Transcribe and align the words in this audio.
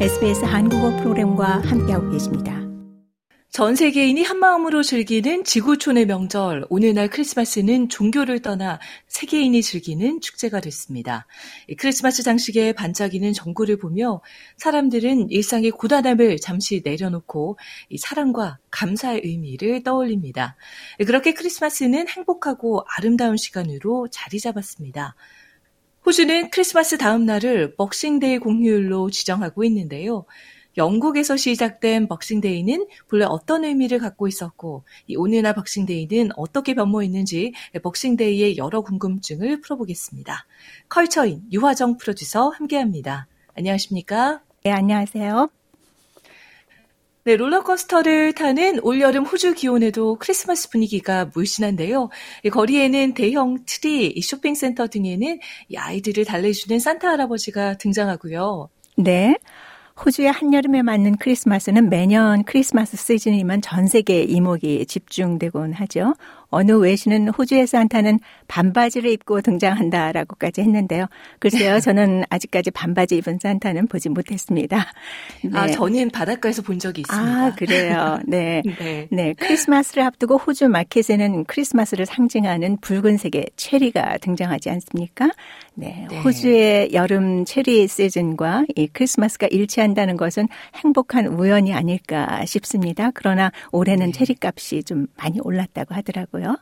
SBS 0.00 0.44
한국어 0.44 0.90
프로그램과 0.96 1.60
함께하고 1.60 2.10
계십니다. 2.10 2.60
전 3.48 3.76
세계인이 3.76 4.24
한마음으로 4.24 4.82
즐기는 4.82 5.44
지구촌의 5.44 6.06
명절, 6.06 6.66
오늘날 6.68 7.08
크리스마스는 7.08 7.88
종교를 7.88 8.42
떠나 8.42 8.80
세계인이 9.06 9.62
즐기는 9.62 10.20
축제가 10.20 10.58
됐습니다. 10.58 11.28
크리스마스 11.78 12.24
장식에 12.24 12.72
반짝이는 12.72 13.32
전구를 13.32 13.78
보며 13.78 14.20
사람들은 14.56 15.30
일상의 15.30 15.70
고단함을 15.70 16.38
잠시 16.38 16.82
내려놓고 16.84 17.56
사랑과 17.96 18.58
감사의 18.72 19.20
의미를 19.22 19.84
떠올립니다. 19.84 20.56
그렇게 21.06 21.34
크리스마스는 21.34 22.08
행복하고 22.08 22.84
아름다운 22.98 23.36
시간으로 23.36 24.08
자리 24.10 24.40
잡았습니다. 24.40 25.14
호주는 26.06 26.50
크리스마스 26.50 26.98
다음 26.98 27.24
날을 27.24 27.76
Boxing 27.76 28.17
Day 28.17 28.38
공휴일로 28.38 29.10
지정하고 29.10 29.64
있는데요. 29.64 30.26
영국에서 30.76 31.36
시작된 31.36 32.08
Boxing 32.08 32.45
Day는 32.45 32.88
본래 33.08 33.24
어떤 33.24 33.64
의미를 33.64 33.98
갖고 33.98 34.28
있었고 34.28 34.84
이 35.06 35.16
오늘날 35.16 35.54
Boxing 35.54 35.90
Day는 35.90 36.32
어떻게 36.36 36.74
변모했는지 36.74 37.54
Boxing 37.82 38.23
Day의 38.23 38.58
여러 38.58 38.82
궁금증을 38.82 39.62
풀어보겠습니다. 39.62 40.46
컬처인 40.90 41.44
유화정 41.52 41.96
프로듀서 41.96 42.50
함께합니다. 42.50 43.26
안녕하십니까? 43.56 44.42
네, 44.64 44.72
안녕하세요. 44.72 45.63
네, 47.26 47.36
롤러코스터를 47.36 48.34
타는 48.34 48.80
올여름 48.82 49.24
호주 49.24 49.54
기온에도 49.54 50.16
크리스마스 50.16 50.68
분위기가 50.68 51.24
물씬한데요. 51.34 52.10
거리에는 52.52 53.14
대형 53.14 53.60
트리, 53.64 54.20
쇼핑센터 54.20 54.88
등에는 54.88 55.38
아이들을 55.74 56.26
달래주는 56.26 56.78
산타 56.78 57.08
할아버지가 57.08 57.78
등장하고요. 57.78 58.68
네. 58.98 59.36
호주의 60.04 60.30
한여름에 60.30 60.82
맞는 60.82 61.16
크리스마스는 61.16 61.88
매년 61.88 62.44
크리스마스 62.44 62.98
시즌이면 62.98 63.62
전 63.62 63.86
세계 63.86 64.20
이목이 64.22 64.84
집중되곤 64.84 65.72
하죠. 65.72 66.16
어느 66.54 66.72
외신은 66.72 67.28
호주의 67.28 67.66
산타는 67.66 68.20
반바지를 68.46 69.10
입고 69.10 69.40
등장한다라고까지 69.40 70.60
했는데요. 70.60 71.06
글쎄요, 71.40 71.80
저는 71.80 72.22
아직까지 72.30 72.70
반바지 72.70 73.16
입은 73.16 73.38
산타는 73.42 73.88
보지 73.88 74.08
못했습니다. 74.08 74.78
아, 74.78 74.84
네. 75.42 75.50
아, 75.52 75.66
저는 75.66 76.10
바닷가에서 76.10 76.62
본 76.62 76.78
적이 76.78 77.00
있습니다. 77.00 77.46
아, 77.46 77.54
그래요. 77.56 78.20
네. 78.26 78.62
네. 78.78 79.08
네. 79.10 79.34
크리스마스를 79.34 80.04
앞두고 80.04 80.36
호주 80.36 80.68
마켓에는 80.68 81.44
크리스마스를 81.46 82.06
상징하는 82.06 82.78
붉은색의 82.80 83.46
체리가 83.56 84.18
등장하지 84.18 84.70
않습니까? 84.70 85.30
네. 85.74 86.06
네. 86.08 86.20
호주의 86.20 86.90
여름 86.92 87.44
체리 87.44 87.88
시즌과 87.88 88.66
이 88.76 88.86
크리스마스가 88.86 89.48
일치한다는 89.48 90.16
것은 90.16 90.46
행복한 90.76 91.26
우연이 91.26 91.74
아닐까 91.74 92.44
싶습니다. 92.46 93.10
그러나 93.12 93.50
올해는 93.72 94.06
네. 94.06 94.12
체리 94.12 94.36
값이 94.40 94.84
좀 94.84 95.08
많이 95.16 95.40
올랐다고 95.40 95.94
하더라고요. 95.94 96.43
있고요. 96.44 96.56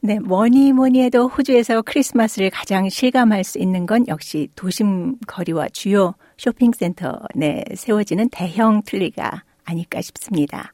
네, 0.00 0.18
뭐니 0.18 0.72
뭐니 0.72 1.00
해도 1.02 1.28
호주에서 1.28 1.82
크리스마스를 1.82 2.50
가장 2.50 2.88
실감할 2.88 3.44
수 3.44 3.58
있는 3.58 3.86
건 3.86 4.04
역시 4.08 4.48
도심 4.56 5.16
거리와 5.26 5.68
주요 5.68 6.14
쇼핑센터 6.36 7.20
내 7.34 7.64
세워지는 7.74 8.28
대형 8.30 8.82
트리가 8.84 9.44
아닐까 9.64 10.00
싶습니다. 10.02 10.72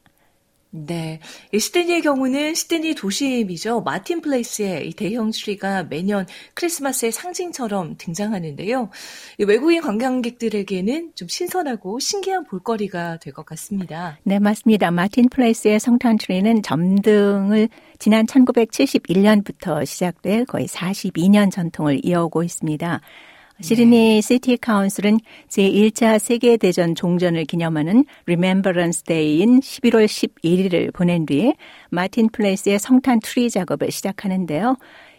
네. 0.71 1.21
시드니의 1.57 2.03
경우는 2.03 2.55
시드니 2.55 2.95
도심이죠. 2.95 3.81
마틴 3.81 4.21
플레이스의 4.21 4.89
이 4.89 4.93
대형 4.93 5.31
트리가 5.31 5.85
매년 5.85 6.27
크리스마스의 6.55 7.11
상징처럼 7.11 7.97
등장하는데요. 7.97 8.91
외국인 9.47 9.81
관광객들에게는 9.81 11.13
좀 11.15 11.29
신선하고 11.29 11.99
신기한 12.01 12.45
볼거리가 12.45 13.19
될 13.19 13.33
것 13.33 13.47
같습니다. 13.47 14.19
네, 14.25 14.39
맞습니다. 14.39 14.91
마틴 14.91 15.29
플레이스의 15.29 15.81
성탄 15.81 16.19
트리는 16.19 16.63
점등을 16.63 17.69
지난 17.99 18.27
1971년부터 18.27 19.87
시작돼 19.87 20.45
거의 20.45 20.67
42년 20.67 21.51
전통을 21.51 22.05
이어오고 22.05 22.43
있습니다. 22.43 23.01
시드니 23.61 24.23
City 24.23 24.59
Council은 24.59 25.19
제1차 25.49 26.21
세계대전 26.21 26.95
종전을 26.95 27.45
기념하는 27.45 28.05
Remembrance 28.27 29.03
Day인 29.03 29.59
11월 29.59 30.07
11일을 30.07 30.95
보낸 30.95 31.27
뒤에 31.27 31.55
마틴 31.91 32.29
플레이스의 32.29 32.79
성탄 32.79 33.19
트리 33.21 33.51
작업을 33.51 33.91
시작하는데요. 33.91 34.77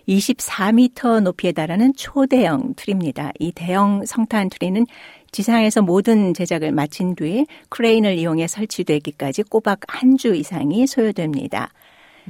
24m 0.08 1.20
높이에 1.22 1.52
달하는 1.52 1.94
초대형 1.96 2.76
트리입니다. 2.78 3.34
이 3.40 3.52
대형 3.52 4.06
성탄 4.06 4.50
트리는 4.50 4.86
지상에서 5.32 5.82
모든 5.82 6.34
제작을 6.34 6.72
마친 6.72 7.16
뒤에 7.16 7.46
크레인을 7.68 8.18
이용해 8.18 8.48
설치되기까지 8.48 9.44
꼬박 9.44 9.82
한 9.88 10.18
주 10.18 10.34
이상이 10.34 10.88
소요됩니다. 10.88 11.72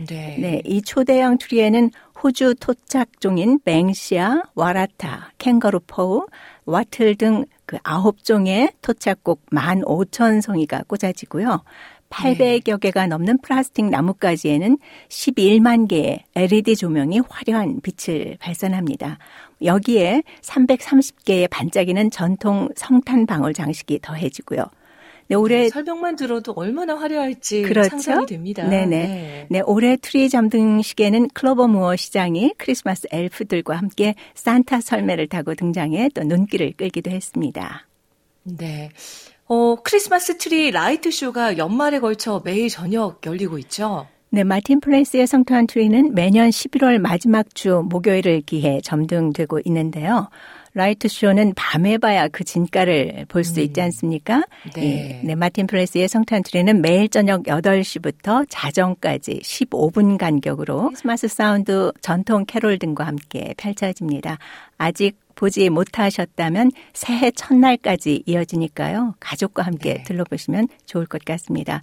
네. 0.07 0.37
네. 0.39 0.61
이 0.65 0.81
초대형 0.81 1.37
트리에는 1.39 1.91
호주 2.21 2.55
토착종인 2.59 3.59
banksia, 3.63 4.43
waratah, 4.55 5.31
kangaroo 5.37 5.81
paw, 5.87 6.25
wattle 6.65 7.15
등 7.15 7.45
그 7.69 7.77
아홉 7.83 8.23
종의 8.23 8.71
토착꽃 8.81 9.51
15,000송이가 9.51 10.87
꽂아지고요. 10.87 11.61
800여 12.09 12.79
개가 12.79 13.05
넘는 13.05 13.37
플라스틱 13.43 13.85
나뭇가지에는 13.91 14.79
11만 15.07 15.87
개의 15.87 16.25
LED 16.33 16.77
조명이 16.77 17.21
화려한 17.29 17.81
빛을 17.83 18.37
발산합니다. 18.39 19.19
여기에 19.61 20.23
330개의 20.41 21.47
반짝이는 21.51 22.09
전통 22.09 22.69
성탄 22.75 23.27
방울 23.27 23.53
장식이 23.53 23.99
더해지고요. 24.01 24.65
네, 25.29 25.35
올해 25.35 25.69
설명만 25.69 26.15
들어도 26.15 26.53
얼마나 26.55 26.95
화려할지 26.95 27.61
그렇죠? 27.61 27.89
상상이 27.89 28.25
됩니다. 28.25 28.67
네네. 28.67 28.87
네. 28.87 29.47
네, 29.49 29.61
올해 29.63 29.95
트리 29.95 30.27
점등식에는 30.27 31.29
클로버 31.35 31.67
무어 31.67 31.95
시장이 31.95 32.55
크리스마스 32.57 33.07
엘프들과 33.11 33.75
함께 33.75 34.15
산타 34.33 34.81
썰매를 34.81 35.27
타고 35.27 35.53
등장해 35.53 36.09
또 36.15 36.23
눈길을 36.23 36.73
끌기도 36.75 37.11
했습니다. 37.11 37.87
네. 38.43 38.89
어, 39.45 39.75
크리스마스 39.83 40.37
트리 40.39 40.71
light 40.71 41.11
show가 41.11 41.59
연말에 41.59 41.99
걸쳐 41.99 42.41
매일 42.43 42.67
저녁 42.67 43.23
열리고 43.23 43.59
있죠. 43.59 44.07
네, 44.31 44.43
마틴 44.43 44.79
플레이스의 44.79 45.27
성탄 45.27 45.67
트리는 45.67 46.13
매년 46.15 46.49
11월 46.49 46.97
마지막 46.97 47.53
주 47.53 47.83
목요일을 47.87 48.41
기해 48.41 48.79
점등되고 48.81 49.61
있는데요. 49.65 50.29
light 50.73 51.07
show는 51.07 51.53
밤에 51.55 51.97
봐야 51.97 52.27
그 52.27 52.43
진가를 52.43 53.25
볼수 53.27 53.59
음. 53.59 53.65
있지 53.65 53.81
않습니까? 53.81 54.43
네. 54.75 55.19
예, 55.21 55.27
네, 55.27 55.35
마틴 55.35 55.67
플레이스의 55.67 56.07
성탄 56.07 56.43
트리는 56.43 56.81
매일 56.81 57.09
저녁 57.09 57.43
8시부터 57.43 58.45
자정까지 58.49 59.41
15분 59.43 60.17
간격으로 60.17 60.87
크리스마스 60.87 61.27
사운드 61.27 61.91
전통 62.01 62.45
캐롤 62.45 62.79
등과 62.79 63.05
함께 63.05 63.53
펼쳐집니다. 63.57 64.37
아직 64.77 65.17
보지 65.35 65.69
못하셨다면 65.69 66.71
새해 66.93 67.31
첫날까지 67.31 68.23
이어지니까요. 68.25 69.15
가족과 69.19 69.63
함께 69.63 69.95
네. 69.95 70.03
들러보시면 70.03 70.67
좋을 70.85 71.05
것 71.05 71.23
같습니다. 71.23 71.81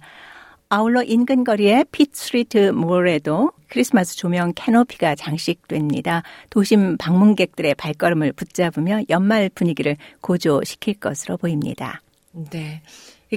아울러 0.69 1.01
인근 1.01 1.45
거리의 1.45 1.85
핏스트리트 1.91 2.71
몰에도 2.71 3.53
크리스마스 3.69 4.17
조명 4.17 4.51
캐노피가 4.53 5.15
장식됩니다. 5.15 6.23
도심 6.49 6.97
방문객들의 6.97 7.75
발걸음을 7.75 8.33
붙잡으며 8.33 9.01
연말 9.09 9.49
분위기를 9.49 9.95
고조시킬 10.19 10.95
것으로 10.95 11.37
보입니다. 11.37 12.01
네. 12.51 12.81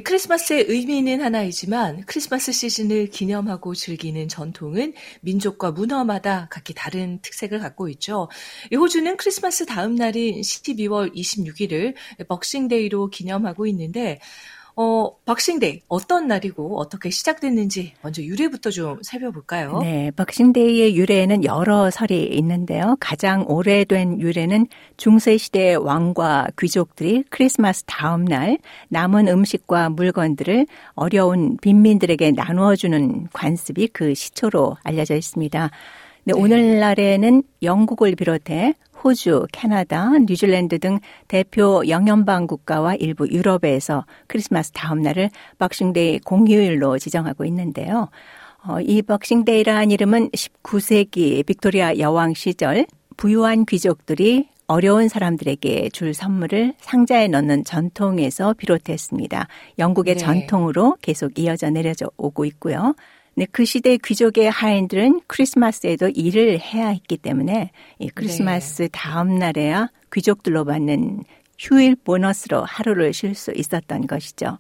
크리스마스의 0.04 0.66
의미는 0.69 1.20
하나이지만 1.20 2.04
크리스마스 2.06 2.52
시즌을 2.52 3.10
기념하고 3.10 3.74
즐기는 3.74 4.28
전통은 4.28 4.94
민족과 5.20 5.72
문화마다 5.72 6.46
각기 6.48 6.74
다른 6.74 7.19
특색을 7.22 7.58
갖고 7.58 7.88
있죠. 7.88 8.28
호주는 8.72 9.16
크리스마스 9.16 9.66
다음 9.66 9.96
날인 9.96 10.40
12월 10.43 11.12
26일을 11.12 11.94
Boxing 12.28 12.73
Day로 12.73 13.11
기념하고 13.10 13.66
있는데 13.66 14.20
어, 14.76 15.11
Boxing 15.25 15.62
Day 15.62 15.81
어떤 15.88 16.28
날이고 16.28 16.78
어떻게 16.78 17.11
시작됐는지 17.11 17.93
먼저 18.02 18.22
유래부터 18.22 18.70
좀 18.70 19.02
살펴볼까요? 19.02 19.81
네, 19.81 20.11
Boxing 20.12 20.58
Day의 20.58 20.96
유래에는 20.96 21.44
여러 21.44 21.90
설이 21.90 22.25
있는데요. 22.25 22.96
가장 23.00 23.44
오래된 23.49 24.20
유래는 24.20 24.67
중세 24.96 25.37
시대의 25.37 25.76
왕과 25.76 26.49
귀족들이 26.58 27.25
크리스마스 27.31 27.84
다음 27.87 28.25
날 28.25 28.58
남은 28.88 29.28
음식과 29.28 29.90
물건들을 29.90 30.67
어려운 30.94 31.56
빈민들에게 31.61 32.32
나누어 32.32 32.76
주는 32.76 33.26
관습이 33.32 33.88
그 33.88 34.14
시초로 34.14 34.76
알려져 34.82 35.14
있습니다. 35.14 35.70
네, 36.25 36.32
네. 36.32 36.40
오늘날에는 36.40 37.43
영국을 37.62 38.14
비롯해 38.14 38.75
호주, 39.02 39.47
캐나다, 39.52 40.11
뉴질랜드 40.19 40.79
등 40.79 40.99
대표 41.29 41.82
영연방 41.88 42.47
국가와 42.47 42.94
일부 42.97 43.29
유럽에서 43.29 44.05
크리스마스 44.26 44.73
다음 44.73 45.00
날을 45.00 45.31
Boxing 45.58 46.00
Day 46.00 46.20
공휴일로 46.20 46.99
지정하고 46.99 47.44
있는데요. 47.47 48.08
어, 48.67 48.81
이 48.81 49.00
Boxing 49.02 49.38
Day라는 49.38 49.90
이름은 49.91 50.31
19세기 50.31 51.44
빅토리아 51.47 51.99
여왕 51.99 52.35
시절 52.35 52.87
부유한 53.17 53.64
귀족들이 53.64 54.49
어려운 54.67 55.08
사람들에게 55.08 55.88
줄 55.93 56.14
선물을 56.14 56.75
상자에 56.79 57.26
넣는 57.26 57.64
전통에서 57.64 58.55
비롯했습니다. 58.55 59.49
영국의 59.79 60.14
네. 60.14 60.20
전통으로 60.20 60.96
계속 61.03 61.38
이어져 61.38 61.70
내려져 61.70 62.08
오고 62.17 62.44
있고요. 62.44 62.94
네, 63.40 63.46
그 63.50 63.64
시대 63.64 63.96
귀족의 63.96 64.50
하인들은 64.50 65.22
크리스마스에도 65.26 66.10
일을 66.10 66.60
해야 66.60 66.88
했기 66.88 67.16
때문에 67.16 67.70
이 67.98 68.10
크리스마스 68.10 68.82
네. 68.82 68.88
다음 68.92 69.37
날에야 69.37 69.88
귀족들로 70.12 70.66
받는 70.66 71.25
휴일 71.58 71.96
보너스로 71.96 72.62
하루를 72.66 73.14
쉴 73.14 73.34
수 73.34 73.50
있었던 73.56 74.06
것이죠. 74.06 74.58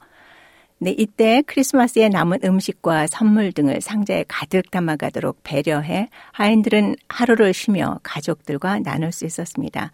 네, 0.78 0.94
이때 0.96 1.42
크리스마스에 1.46 2.08
남은 2.08 2.38
음식과 2.42 3.08
선물 3.08 3.52
등을 3.52 3.82
상자에 3.82 4.24
가득 4.26 4.70
담아가도록 4.70 5.40
배려해 5.42 6.08
하인들은 6.32 6.96
하루를 7.06 7.52
쉬며 7.52 8.00
가족들과 8.02 8.78
나눌 8.78 9.12
수 9.12 9.26
있었습니다. 9.26 9.92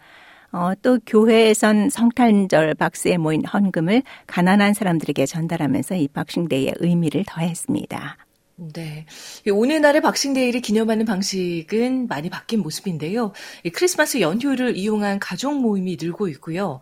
어, 0.53 0.71
또 0.81 0.97
교회에선 1.05 1.89
성탄절 1.89 2.75
박스에 2.75 3.17
모인 3.17 3.43
헌금을 3.43 4.03
가난한 4.27 4.73
사람들에게 4.73 5.25
전달하면서 5.25 5.95
이 5.95 6.07
Boxing 6.07 6.44
Day의 6.44 6.75
의미를 6.79 7.25
더했습니다. 7.27 8.15
네. 8.59 9.05
오늘날의 9.47 10.01
Boxing 10.01 10.29
Day를 10.29 10.61
기념하는 10.61 11.05
방식은 11.05 12.07
많이 12.07 12.27
바뀐 12.31 12.61
모습인데요. 12.61 13.31
크리스마스 13.71 14.19
연휴를 14.19 14.75
이용한 14.75 15.19
가족 15.19 15.61
모임이 15.61 15.95
늘고 16.01 16.27
있고요. 16.29 16.79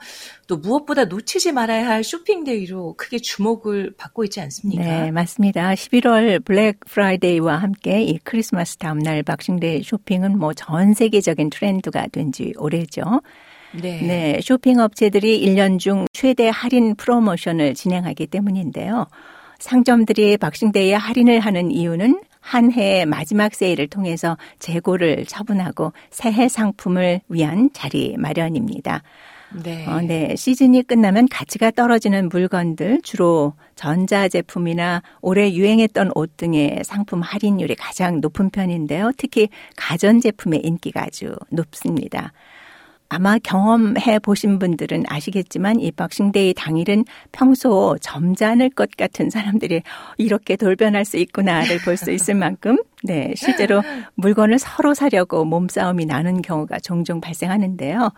또 0.47 0.55
무엇보다 0.55 1.05
놓치지 1.05 1.51
말아야 1.51 1.85
할 1.87 2.05
shopping 2.05 2.61
day로 2.61 2.95
크게 2.95 3.17
주목을 3.19 3.93
받고 3.97 4.23
있지 4.23 4.39
않습니까? 4.39 4.83
네, 4.83 5.11
맞습니다. 5.11 5.73
11월 5.73 6.45
블랙 6.45 6.79
프라이데이와 6.85 7.57
함께 7.57 8.03
이 8.03 8.19
크리스마스 8.23 8.77
다음날 8.77 9.21
Boxing 9.23 9.63
Day 9.63 9.83
쇼핑은 9.83 10.37
뭐 10.39 10.53
전 10.53 10.93
세계적인 10.93 11.49
트렌드가 11.49 12.07
된 12.07 12.31
지 12.31 12.53
오래죠. 12.57 13.21
네. 13.73 14.01
네, 14.01 14.39
쇼핑 14.41 14.79
업체들이 14.79 15.45
1년 15.45 15.79
중 15.79 16.05
최대 16.13 16.49
할인 16.53 16.95
프로모션을 16.95 17.73
진행하기 17.73 18.27
때문인데요. 18.27 19.07
상점들이 19.65 20.37
박싱데이에 20.37 20.93
할인을 20.93 21.39
하는 21.39 21.71
이유는 21.71 22.21
한 22.39 22.71
해의 22.71 23.07
마지막 23.07 23.55
세일을 23.55 23.87
통해서 23.87 24.37
재고를 24.59 25.25
처분하고 25.25 25.91
새해 26.11 26.47
상품을 26.47 27.21
위한 27.29 27.71
자리 27.73 28.15
마련입니다. 28.15 29.01
네. 29.63 29.87
어, 29.87 30.01
네. 30.01 30.35
시즌이 30.35 30.83
끝나면 30.83 31.27
가치가 31.29 31.71
떨어지는 31.71 32.29
물건들, 32.29 33.01
주로 33.01 33.53
전자제품이나 33.75 35.01
올해 35.21 35.51
유행했던 35.51 36.11
옷 36.13 36.37
등의 36.37 36.81
상품 36.83 37.21
할인율이 37.21 37.73
가장 37.73 38.21
높은 38.21 38.51
편인데요. 38.51 39.13
특히 39.17 39.49
가전제품의 39.77 40.59
인기가 40.63 41.05
아주 41.05 41.35
높습니다. 41.49 42.33
아마 43.09 43.37
경험해 43.37 44.19
보신 44.19 44.59
분들은 44.59 45.03
아시겠지만 45.07 45.79
이 45.79 45.91
박싱데이 45.91 46.53
당일은 46.55 47.05
평소 47.31 47.97
점잖을 48.01 48.71
것 48.71 48.89
같은 48.97 49.29
사람들이 49.29 49.83
이렇게 50.17 50.55
돌변할 50.55 51.05
수 51.05 51.17
있구나를 51.17 51.79
볼 51.79 51.95
수 51.97 52.11
있을 52.11 52.35
만큼 52.35 52.77
네, 53.05 53.33
실제로 53.35 53.81
물건을 54.15 54.59
서로 54.59 54.93
사려고 54.93 55.45
몸싸움이 55.45 56.05
나는 56.05 56.41
경우가 56.41 56.79
종종 56.79 57.21
발생하는데요. 57.21 58.11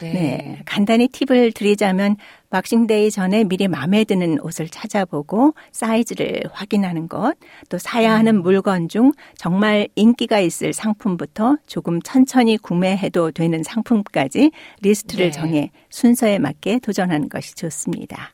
네. 0.00 0.12
네. 0.12 0.62
간단히 0.64 1.08
팁을 1.08 1.52
드리자면 1.52 2.16
박싱데이 2.50 3.10
전에 3.10 3.44
미리 3.44 3.68
마음에 3.68 4.04
드는 4.04 4.40
옷을 4.40 4.68
찾아보고 4.68 5.54
사이즈를 5.72 6.42
확인하는 6.52 7.08
것, 7.08 7.34
또 7.68 7.78
사야 7.78 8.14
하는 8.14 8.36
음. 8.36 8.42
물건 8.42 8.88
중 8.88 9.12
정말 9.36 9.88
인기가 9.96 10.40
있을 10.40 10.72
상품부터 10.72 11.58
조금 11.66 12.00
천천히 12.00 12.56
구매해도 12.56 13.32
되는 13.32 13.62
상품까지 13.62 14.50
리스트를 14.80 15.26
네. 15.26 15.30
정해 15.30 15.70
순서에 15.90 16.38
맞게 16.38 16.78
도전하는 16.78 17.28
것이 17.28 17.54
좋습니다. 17.54 18.32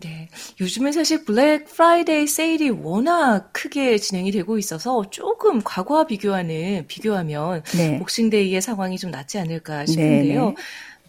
네. 0.00 0.28
요즘은 0.60 0.92
사실 0.92 1.24
블랙 1.24 1.66
프라이데이 1.66 2.26
세일이 2.26 2.70
워낙 2.70 3.52
크게 3.52 3.98
진행이 3.98 4.30
되고 4.30 4.58
있어서 4.58 5.08
조금 5.10 5.62
과거와 5.62 6.06
비교하는, 6.06 6.86
비교하면 6.86 7.62
네. 7.76 7.98
박싱데이의 7.98 8.60
상황이 8.62 8.98
좀 8.98 9.10
낫지 9.10 9.38
않을까 9.38 9.86
싶은데요. 9.86 10.46
네 10.50 10.54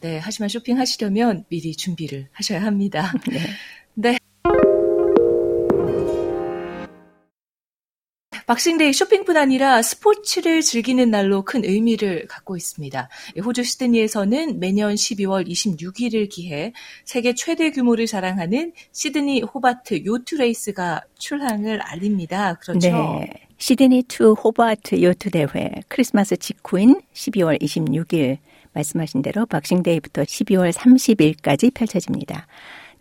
네. 0.02 0.10
네. 0.10 0.20
하지만 0.22 0.50
쇼핑하시려면 0.50 1.46
미리 1.50 1.76
준비를 1.76 2.28
하셔야 2.34 2.62
합니다. 2.64 3.14
네. 3.30 3.40
네. 3.94 4.18
박싱데이 8.46 8.94
쇼핑뿐 8.94 9.38
아니라 9.38 9.82
스포츠를 9.82 10.62
즐기는 10.62 11.10
날로 11.10 11.44
큰 11.44 11.64
의미를 11.64 12.28
갖고 12.28 12.58
있습니다. 12.58 13.10
호주 13.44 13.64
시드니에서는 13.64 14.60
매년 14.60 14.96
12월 14.96 15.48
26일을 15.48 16.30
기해 16.30 16.74
세계 17.06 17.34
최대 17.34 17.72
규모를 17.72 18.06
자랑하는 18.06 18.74
시드니 18.92 19.42
호바트 19.42 20.06
요트 20.06 20.36
레이스가 20.36 21.02
출항을 21.18 21.82
알립니다. 21.82 22.56
그렇죠? 22.56 22.90
네. 22.90 23.30
시드니 23.58 24.04
투 24.10 24.34
호바트 24.34 25.02
요트 25.02 25.30
대회 25.30 25.72
크리스마스 25.88 26.36
직후인 26.36 27.02
12월 27.14 27.62
26일 27.62 28.40
말씀하신 28.74 29.22
대로 29.22 29.46
박싱데이부터 29.46 30.24
12월 30.24 30.74
30일까지 30.74 31.74
펼쳐집니다. 31.74 32.48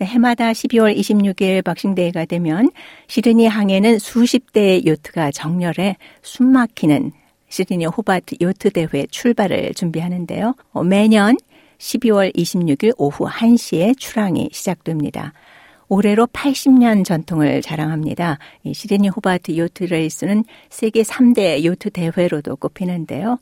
네, 0.02 0.06
해마다 0.06 0.50
12월 0.50 0.98
26일 0.98 1.62
박싱데이가 1.62 2.24
되면 2.24 2.72
시드니 3.06 3.46
항에는 3.46 4.00
수십 4.00 4.52
대의 4.52 4.84
요트가 4.84 5.30
정렬해 5.30 5.96
숨막히는 6.22 7.12
시드니 7.48 7.86
호바트 7.86 8.34
요트 8.40 8.70
대회 8.70 9.06
출발을 9.08 9.74
준비하는데요. 9.74 10.56
어, 10.72 10.82
매년 10.82 11.36
12월 11.78 12.34
26일 12.34 12.94
오후 12.98 13.28
1시에 13.28 13.96
출항이 13.96 14.48
시작됩니다. 14.50 15.34
올해로 15.86 16.26
80년 16.26 17.04
전통을 17.04 17.62
자랑합니다. 17.62 18.40
시드니 18.72 19.08
호바트 19.08 19.56
요트 19.56 19.84
레이스는 19.84 20.42
세계 20.68 21.02
3대 21.02 21.62
요트 21.62 21.90
대회로도 21.90 22.56
꼽히는데요. 22.56 23.38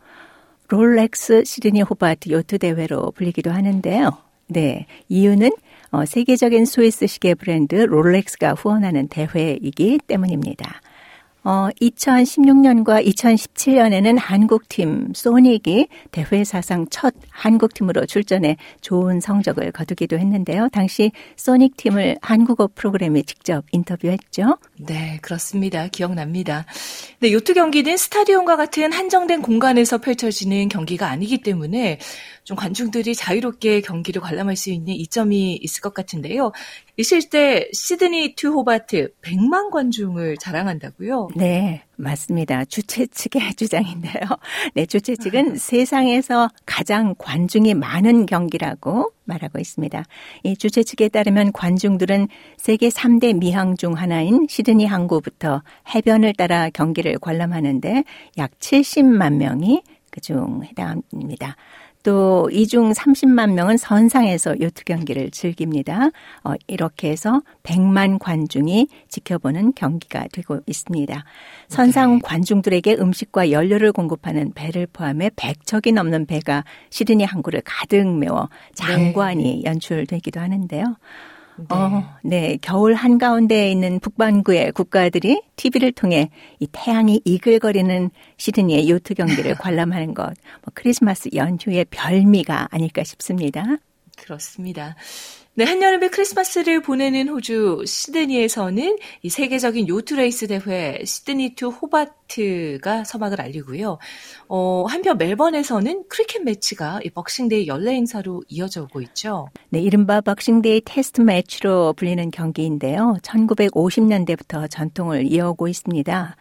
롤렉스 0.69 1.45
시드니 1.47 1.81
호바트 1.81 2.29
요트 2.29 2.59
대회로 2.59 3.13
불리기도 3.13 3.51
하는데요. 3.51 4.11
네. 4.49 4.85
이유는 5.09 5.49
어, 5.49 5.61
세계적인 6.07 6.65
스위스 6.65 7.07
시계 7.07 7.35
브랜드 7.35 7.75
롤렉스가 7.75 8.55
후원하는 8.55 9.09
대회이기 9.09 10.01
때문입니다. 10.07 10.81
어, 11.43 11.69
2016년과 11.81 13.07
2017년에는 13.07 14.19
한국팀 14.19 15.13
소닉이 15.15 15.89
대회 16.11 16.45
사상 16.45 16.87
첫 16.91 17.15
한국팀으로 17.31 18.05
출전해 18.07 18.57
좋은 18.81 19.21
성적을 19.21 19.73
거두기도 19.73 20.19
했는데요. 20.19 20.69
당시 20.73 21.13
소닉 21.37 21.77
팀을 21.77 22.19
한국어 22.21 22.69
프로그램에 22.75 23.23
직접 23.23 23.65
인터뷰했죠. 23.73 24.59
네, 24.79 25.19
그렇습니다. 25.23 25.89
기억납니다. 25.89 26.67
네, 27.21 27.33
요트 27.33 27.55
경기는 27.55 27.97
스타디움과 27.97 28.57
같은 28.57 28.93
한정된 28.93 29.41
공간에서 29.43 29.99
펼쳐지는 29.99 30.69
경기가 30.69 31.09
아니기 31.09 31.39
때문에 31.39 31.99
좀 32.45 32.57
관중들이 32.57 33.15
자유롭게 33.15 33.81
경기를 33.81 34.21
관람할 34.21 34.57
수 34.57 34.71
있는 34.71 34.95
이점이 34.95 35.55
있을 35.63 35.81
것 35.81 35.95
같은데요. 35.95 36.53
때 37.31 37.69
시드니 37.73 38.35
투 38.37 38.49
호바트 38.49 39.15
100만 39.23 39.71
관중을 39.71 40.37
자랑한다고요? 40.39 41.29
네, 41.37 41.83
맞습니다. 41.97 42.65
주최 42.65 43.07
측의 43.07 43.55
주장인데요. 43.57 44.23
네, 44.75 44.87
주최 44.87 45.17
측은 45.17 45.57
세상에서 45.57 46.51
가장 46.67 47.15
관중이 47.17 47.75
많은 47.75 48.27
경기라고 48.27 49.13
말하고 49.25 49.59
있습니다. 49.59 50.05
이 50.43 50.57
주최 50.57 50.83
측에 50.83 51.09
따르면 51.09 51.53
관중들은 51.53 52.29
세계 52.57 52.89
3대 52.89 53.39
미항 53.39 53.77
중 53.77 53.95
하나인 53.95 54.47
시드니 54.49 54.87
항구부터 54.87 55.63
해변을 55.95 56.35
따라 56.35 56.71
경기를 56.71 57.19
관람하는데 57.19 58.05
약 58.39 58.51
70만 58.59 59.35
명이 59.35 59.83
그중 60.11 60.65
해당합니다. 60.65 61.57
또 62.03 62.49
이중 62.51 62.93
30만 62.93 63.53
명은 63.53 63.77
선상에서 63.77 64.61
요트 64.61 64.85
경기를 64.85 65.31
즐깁니다. 65.31 66.11
어, 66.45 66.55
이렇게 66.67 67.11
해서 67.11 67.43
100만 67.63 68.19
관중이 68.19 68.89
지켜보는 69.09 69.75
경기가 69.75 70.27
되고 70.33 70.61
있습니다. 70.67 71.25
선상 71.69 72.15
네. 72.15 72.21
관중들에게 72.23 72.97
음식과 72.99 73.51
연료를 73.51 73.93
공급하는 73.93 74.53
배를 74.53 74.87
포함해 74.93 75.31
100척이 75.31 75.93
넘는 75.93 76.27
배가 76.27 76.65
시드니 76.91 77.25
항구를 77.25 77.63
가득 77.65 78.07
메워 78.07 78.49
장관이 78.75 79.63
네. 79.63 79.63
연출되기도 79.65 80.41
하는데요. 80.41 80.97
네. 81.69 81.75
어, 81.75 82.05
네. 82.23 82.59
겨울 82.61 82.95
한가운데에 82.95 83.71
있는 83.71 84.01
북반구의 84.01 84.73
국가들이 84.73 85.43
TV를 85.57 85.93
통해 85.93 86.31
이 86.59 86.67
태양이 86.71 87.21
이글거리는 87.25 88.11
시드니의 88.37 88.89
요트 88.89 89.15
경기를 89.15 89.55
관람하는 89.57 90.15
것, 90.15 90.25
뭐 90.25 90.73
크리스마스 90.75 91.29
연휴의 91.35 91.87
별미가 91.91 92.69
아닐까 92.71 93.05
싶습니다. 93.05 93.65
그렇습니다. 94.17 94.97
네, 95.55 95.65
한여름의 95.65 96.11
크리스마스를 96.11 96.81
보내는 96.81 97.29
호주 97.29 97.83
시드니에서는 97.85 98.99
이 99.23 99.29
세계적인 99.29 99.89
요트 99.89 100.15
레이스 100.15 100.47
대회 100.47 101.05
시드니 101.05 101.57
투 101.57 101.71
호바트가 101.71 103.03
서막을 103.03 103.41
알리고요. 103.41 103.99
어, 104.49 104.85
한편 104.89 105.19
멜번에서는 105.19 106.05
크리켓 106.09 106.45
매치가 106.45 107.01
이 107.05 107.11
박싱데이 107.11 107.67
연례 107.67 107.95
행사로 107.95 108.45
이어져 108.47 108.85
오고 108.85 109.01
있죠. 109.03 109.49
네, 109.71 109.81
이른바 109.81 110.21
박싱데이 110.21 110.83
테스트 110.85 111.21
매치로 111.21 111.95
불리는 111.95 112.31
경기인데요. 112.31 113.17
1950년대부터 113.23 114.71
전통을 114.71 115.27
이어오고 115.27 115.67
있습니다. 115.67 116.37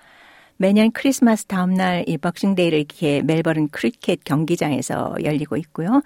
매년 0.58 0.92
크리스마스 0.92 1.46
다음날 1.46 2.04
이 2.06 2.18
벅싱데이를 2.18 2.84
기해 2.84 3.24
멜버른 3.24 3.70
크리켓 3.70 4.24
경기장에서 4.24 5.16
열리고 5.24 5.58
있고요. 5.58 6.04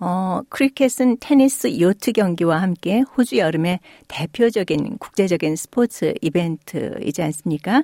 어, 0.00 0.40
크리켓은 0.48 1.18
테니스 1.20 1.78
요트 1.78 2.12
경기와 2.12 2.62
함께 2.62 3.00
호주 3.00 3.36
여름의 3.36 3.80
대표적인 4.08 4.96
국제적인 4.98 5.56
스포츠 5.56 6.14
이벤트이지 6.22 7.22
않습니까? 7.22 7.82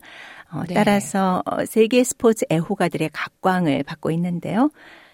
어, 0.51 0.63
네. 0.67 0.75
따라서 0.75 1.43
세계 1.67 2.03
스포츠 2.03 2.47
애호가들의 2.51 3.11
각광을 3.13 3.83
받고 3.83 4.11
있는데요. 4.13 4.71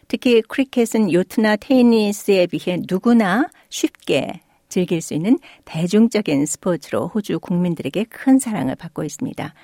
특히 0.06 0.42
크리켓은 0.42 1.12
요트나 1.12 1.56
테니스에 1.56 2.46
비해 2.46 2.78
누구나 2.88 3.48
쉽게 3.68 4.40
즐길 4.68 5.02
수 5.02 5.14
있는 5.14 5.38
대중적인 5.64 6.46
스포츠로 6.46 7.08
호주 7.08 7.40
국민들에게 7.40 8.04
큰 8.04 8.38
사랑을 8.38 8.74
받고 8.76 9.04
있습니다. 9.04 9.54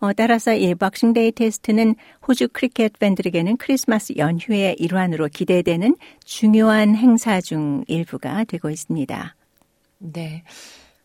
어, 0.00 0.12
따라서 0.12 0.54
이 0.54 0.74
박싱데이 0.74 1.32
테스트는 1.32 1.96
호주 2.26 2.48
크리켓 2.52 2.98
팬들에게는 2.98 3.56
크리스마스 3.56 4.14
연휴의 4.16 4.76
일환으로 4.78 5.28
기대되는 5.28 5.96
중요한 6.24 6.94
행사 6.94 7.40
중 7.40 7.84
일부가 7.88 8.44
되고 8.44 8.70
있습니다. 8.70 9.34
네. 9.98 10.44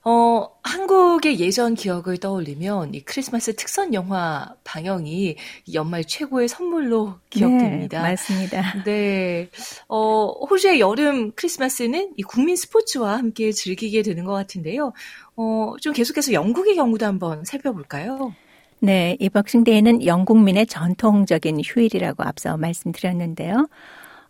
어, 0.06 0.50
한국의 0.64 1.40
예전 1.40 1.76
기억을 1.76 2.18
떠올리면 2.18 2.94
이 2.94 3.02
크리스마스 3.02 3.56
특선 3.56 3.94
영화 3.94 4.54
방영이 4.66 5.38
연말 5.74 6.04
최고의 6.04 6.50
선물로 6.50 7.16
기억됩니다. 7.30 8.02
네, 8.02 8.10
맞습니다. 8.10 8.84
네. 8.84 9.50
어, 9.88 10.26
호주의 10.50 10.82
여름 10.82 11.32
크리스마스는 11.32 12.14
이 12.18 12.22
국민 12.24 12.58
스포츠와 12.58 13.18
함께 13.18 13.54
즐기게 13.54 14.02
되는 14.02 14.26
것 14.26 14.34
같은데요. 14.34 14.92
어, 15.38 15.74
좀 15.80 15.94
계속해서 15.94 16.34
영국의 16.34 16.76
경우도 16.76 17.06
한번 17.06 17.46
살펴볼까요? 17.46 18.36
네, 18.84 19.16
이 19.22 19.30
박싱데이는 19.30 20.06
영국민의 20.06 20.68
전통적인 20.68 21.62
휴일이라고 21.64 22.22
앞서 22.22 22.58
말씀드렸는데요. 22.58 23.70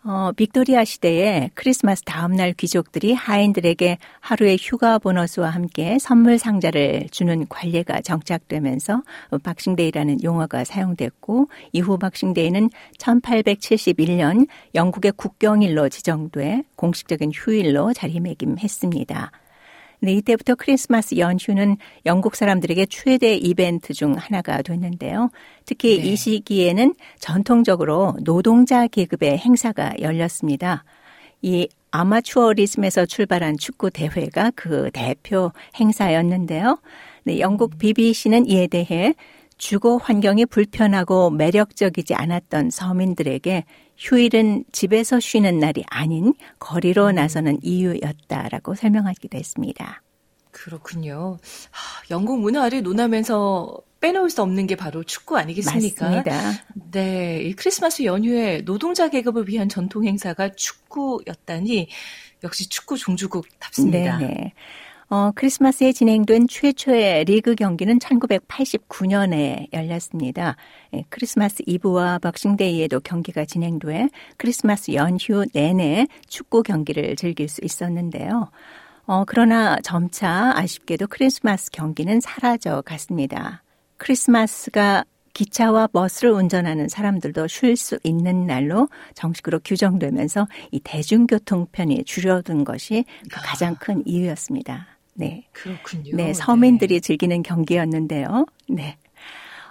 어, 0.03 0.31
빅토리아 0.35 0.83
시대에 0.83 1.49
크리스마스 1.55 2.03
다음날 2.03 2.53
귀족들이 2.53 3.13
하인들에게 3.13 3.97
하루의 4.19 4.59
휴가 4.61 4.99
보너스와 4.99 5.49
함께 5.49 5.97
선물 5.97 6.37
상자를 6.37 7.07
주는 7.09 7.47
관례가 7.47 8.01
정착되면서 8.01 9.01
박싱데이라는 9.41 10.21
용어가 10.21 10.63
사용됐고 10.63 11.47
이후 11.71 11.97
박싱데이는 11.97 12.69
1871년 12.99 14.45
영국의 14.75 15.13
국경일로 15.13 15.89
지정돼 15.89 16.61
공식적인 16.75 17.31
휴일로 17.33 17.93
자리매김했습니다. 17.93 19.31
네, 20.03 20.15
이때부터 20.15 20.55
크리스마스 20.55 21.17
연휴는 21.17 21.77
영국 22.05 22.35
사람들에게 22.35 22.87
최대 22.87 23.35
이벤트 23.35 23.93
중 23.93 24.15
하나가 24.15 24.61
됐는데요. 24.61 25.29
특히 25.63 25.97
네. 25.97 26.09
이 26.09 26.15
시기에는 26.17 26.93
전통적으로 27.19 28.17
노동자 28.21 28.85
계급의 28.85 29.37
행사가 29.37 29.93
열렸습니다. 30.01 30.83
이 31.41 31.69
아마추어리즘에서 31.91 33.05
출발한 33.05 33.55
축구 33.57 33.91
대회가 33.91 34.51
그 34.55 34.91
대표 34.91 35.53
행사였는데요. 35.79 36.79
네, 37.23 37.39
영국 37.39 37.77
BBC는 37.77 38.45
이에 38.49 38.67
대해 38.67 39.13
주거 39.57 39.97
환경이 39.97 40.45
불편하고 40.45 41.29
매력적이지 41.31 42.15
않았던 42.15 42.69
서민들에게 42.69 43.65
휴일은 43.97 44.65
집에서 44.71 45.19
쉬는 45.19 45.59
날이 45.59 45.83
아닌 45.87 46.33
거리로 46.59 47.07
음. 47.07 47.15
나서는 47.15 47.59
이유였다라고 47.61 48.75
설명하기도 48.75 49.37
했습니다. 49.37 50.01
그렇군요. 50.51 51.37
하, 51.71 52.03
영국 52.11 52.39
문화를 52.39 52.83
논하면서 52.83 53.77
빼놓을 53.99 54.29
수 54.29 54.41
없는 54.41 54.67
게 54.67 54.75
바로 54.75 55.03
축구 55.03 55.37
아니겠습니까? 55.37 56.05
맞습니다. 56.05 56.51
네, 56.91 57.41
이 57.41 57.53
크리스마스 57.53 58.03
연휴에 58.03 58.61
노동자 58.65 59.09
계급을 59.09 59.47
위한 59.47 59.69
전통 59.69 60.05
행사가 60.05 60.49
축구였다니 60.55 61.87
역시 62.43 62.67
축구 62.67 62.97
종주국답습니다. 62.97 64.17
네. 64.17 64.53
어, 65.13 65.31
크리스마스에 65.35 65.91
진행된 65.91 66.47
최초의 66.47 67.25
리그 67.25 67.53
경기는 67.53 67.99
1989년에 67.99 69.71
열렸습니다. 69.71 70.55
예, 70.95 71.03
크리스마스 71.09 71.61
이브와 71.67 72.17
박싱데이에도 72.17 72.99
경기가 73.01 73.45
진행돼 73.45 74.09
크리스마스 74.37 74.95
연휴 74.95 75.45
내내 75.53 76.07
축구 76.27 76.63
경기를 76.63 77.15
즐길 77.15 77.47
수 77.47 77.61
있었는데요. 77.63 78.49
어, 79.05 79.23
그러나 79.27 79.77
점차 79.83 80.51
아쉽게도 80.55 81.05
크리스마스 81.05 81.69
경기는 81.69 82.19
사라져 82.19 82.81
갔습니다. 82.81 83.61
크리스마스가 83.97 85.03
기차와 85.35 85.87
버스를 85.87 86.31
운전하는 86.31 86.89
사람들도 86.89 87.47
쉴 87.49 87.75
수 87.75 87.99
있는 88.01 88.47
날로 88.47 88.89
정식으로 89.13 89.59
규정되면서 89.63 90.47
이 90.71 90.79
대중교통편이 90.79 92.03
줄여든 92.05 92.63
것이 92.63 93.05
그 93.31 93.39
가장 93.43 93.75
큰 93.75 94.01
이유였습니다. 94.07 94.92
네. 95.13 95.45
그렇군요. 95.51 96.15
네, 96.15 96.33
서민들이 96.33 96.95
네. 96.95 96.99
즐기는 96.99 97.43
경기였는데요. 97.43 98.45
네. 98.69 98.97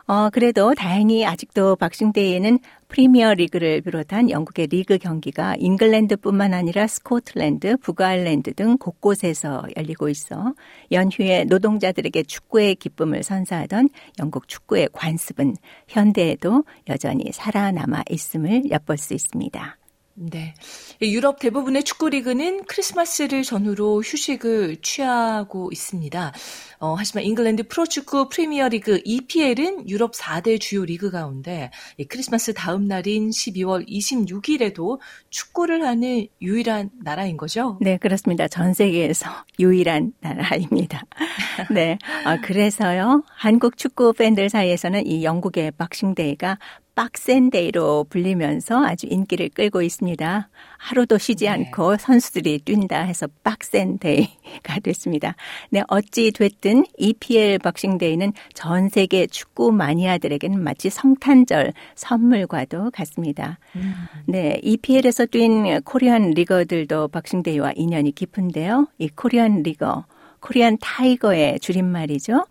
어, 0.07 0.31
그래도 0.31 0.75
다행히 0.75 1.25
아직도 1.25 1.77
박싱데이에는 1.77 2.59
프리미어 2.89 3.35
리그를 3.35 3.81
비롯한 3.81 4.31
영국의 4.31 4.67
리그 4.67 4.99
경기가 4.99 5.55
잉글랜드뿐만 5.59 6.53
아니라 6.53 6.87
스코틀랜드, 6.87 7.77
북아일랜드 7.79 8.53
등 8.53 8.77
곳곳에서 8.77 9.63
열리고 9.77 10.09
있어 10.11 10.55
연휴에 10.91 11.45
노동자들에게 11.45 12.25
축구의 12.25 12.75
기쁨을 12.75 13.23
선사하던 13.23 13.89
영국 14.19 14.49
축구의 14.49 14.91
관습은 14.93 15.57
현대에도 15.89 16.65
여전히 16.89 17.31
살아남아 17.33 18.03
있음을 18.11 18.71
엿볼 18.71 18.99
수 18.99 19.15
있습니다. 19.15 19.79
네. 20.15 20.55
유럽 21.01 21.39
대부분의 21.39 21.85
축구 21.85 22.11
리그는 22.11 22.65
크리스마스를 22.65 23.43
전후로 23.43 24.03
휴식을 24.03 24.77
취하고 24.83 25.71
있습니다. 25.73 26.33
어, 26.81 26.95
하지만 26.99 27.25
잉글랜드 27.25 27.69
프로축구 27.69 28.29
프리미어 28.29 28.69
리그 28.69 29.01
EPL은 29.05 29.89
유럽 29.89 30.13
4대 30.13 30.61
주요 30.61 30.85
리그 30.85 31.11
가운데 31.11 31.71
크리스마스 32.09 32.53
다음 32.53 32.87
날인 32.87 33.31
12월 33.31 33.89
26일에도 33.89 34.99
축구를 35.31 35.87
하는 35.87 36.27
유일한 36.41 36.91
나라인 37.03 37.37
거죠? 37.37 37.79
네, 37.81 37.97
그렇습니다. 37.97 38.49
전 38.49 38.75
세계에서 38.75 39.31
유일한 39.59 40.13
나라입니다. 40.21 41.05
네. 41.73 41.99
어, 42.27 42.37
그래서요. 42.43 43.23
한국 43.29 43.77
축구 43.77 44.13
팬들 44.13 44.51
사이에서는 44.51 45.07
이 45.07 45.25
영국의 45.25 45.73
박싱데이가 45.73 46.59
빡센 46.95 47.51
데이로 47.51 48.05
불리면서 48.11 48.85
아주 48.85 49.07
인기를 49.09 49.49
끌고 49.51 49.83
있습니다. 49.83 50.49
하루도 50.77 51.19
쉬지 51.19 51.45
네. 51.45 51.51
않고 51.51 51.97
선수들이 51.97 52.61
뛴다 52.65 53.01
해서 53.01 53.27
빡센 53.43 53.99
데이가 53.99 54.81
됐습니다. 54.83 55.35
네, 55.71 55.83
어찌 55.89 56.33
됐든 56.33 56.85
EPL 56.99 57.59
박싱 57.61 57.97
데이는 57.97 58.33
전 58.53 58.89
세계 58.91 59.27
축구 59.27 59.73
마니아들에게는 59.73 60.63
마치 60.63 60.91
성탄절 60.91 61.73
선물과도 61.95 62.91
같습니다. 62.91 63.59
음. 63.77 63.95
네, 64.27 64.61
EPL에서 64.63 65.27
뛴 65.27 65.81
코리안 65.85 66.31
리거들도 66.31 67.09
박싱 67.09 67.43
데이와 67.43 67.73
인연이 67.75 68.13
깊은데요. 68.13 68.89
이 68.99 69.09
코리안 69.09 69.63
리거, 69.63 70.05
코리안 70.41 70.77
타이거의 70.81 71.59
줄임말이죠. 71.61 72.45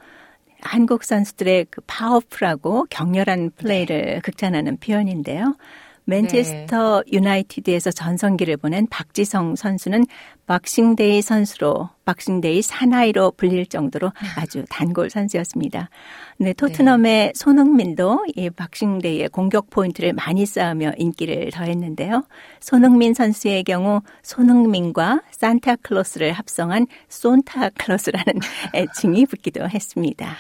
한국 0.62 1.03
선수들의 1.03 1.68
그 1.70 1.82
파워풀하고 1.88 2.88
격렬한 2.89 3.51
플레이를 3.58 4.06
네. 4.06 4.20
극찬하는 4.22 4.77
표현인데요. 4.77 5.56
맨체스터 6.05 7.03
네. 7.05 7.12
유나이티드에서 7.13 7.91
전성기를 7.91 8.58
보낸 8.58 8.88
박지성 8.88 9.55
선수는 9.55 10.05
박싱데이 10.48 11.22
선수로 11.22 11.89
박싱데이 12.05 12.62
사나이로 12.62 13.31
불릴 13.31 13.67
정도로 13.67 14.12
아주 14.38 14.65
단골 14.70 15.10
선수였습니다. 15.10 15.89
네, 16.38 16.53
토트넘의 16.53 17.27
네. 17.27 17.31
손흥민도 17.36 18.25
이 18.36 18.50
박싱데이의 18.50 19.29
공격 19.29 19.70
포인트를 19.70 20.13
많이 20.13 20.46
쌓으며 20.46 20.91
인기를 20.98 21.51
더했는데요. 21.51 22.25
손흥민 22.60 23.13
선수의 23.13 23.63
경우 23.63 24.01
손흥민과 24.24 25.22
산타클로스를 25.31 26.34
합성한 26.34 26.88
손타클로스라는 27.08 28.34
애칭이 28.75 29.25
붙기도 29.25 29.70
했습니다. 29.70 30.36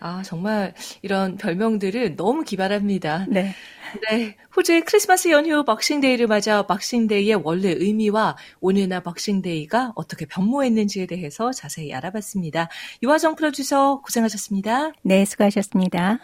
아, 0.00 0.22
정말 0.22 0.74
이런 1.00 1.36
별명들은 1.36 2.16
너무 2.16 2.42
기발합니다. 2.44 3.24
네. 3.28 3.54
네. 4.10 4.36
호주의 4.56 4.82
크리스마스 4.82 5.28
연휴 5.30 5.64
박싱데이를 5.64 6.26
맞아 6.26 6.66
박싱데이의 6.66 7.40
원래 7.42 7.70
의미와 7.70 8.36
오늘날 8.60 9.02
박싱데이가 9.02 9.92
어떻게 9.94 10.26
변모했는지에 10.26 11.06
대해서 11.06 11.52
자세히 11.52 11.92
알아봤습니다. 11.92 12.68
유화정 13.02 13.36
프로듀서 13.36 14.00
고생하셨습니다. 14.02 14.92
네, 15.02 15.24
수고하셨습니다. 15.24 16.18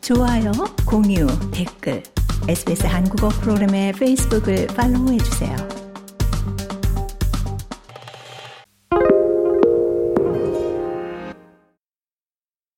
좋아요, 0.00 0.52
공유, 0.86 1.26
댓글, 1.52 2.02
SBS 2.48 2.86
한국어 2.86 3.28
프로그램의 3.28 3.92
페이스북을 3.92 4.68
팔로우해 4.68 5.18
주세요. 5.18 5.77